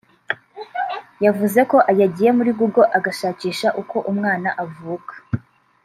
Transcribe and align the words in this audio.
yavuze 1.25 1.59
ko 1.71 1.77
yagiye 2.01 2.29
muri 2.37 2.51
Google 2.59 2.91
agashakisha 2.97 3.67
uko 3.81 3.97
umwana 4.11 4.49
avuka 4.63 5.13